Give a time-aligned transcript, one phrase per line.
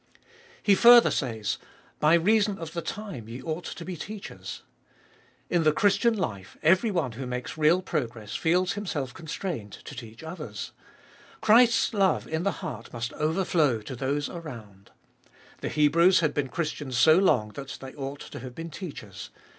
[0.63, 1.59] He further says,
[1.99, 4.63] By reason of the time ye ought to be teachers.
[5.47, 10.23] In the Christian life every one who makes real progress feels himself constrained to teach
[10.23, 10.71] others.
[11.39, 14.89] Christ's love in the heart must overflow to those around.
[15.59, 19.29] The Hebrews had been Christians so long that they ought to have been teachers.